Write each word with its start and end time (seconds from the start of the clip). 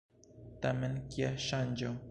Tamen 0.65 0.97
kia 1.13 1.31
ŝanĝo! 1.49 1.97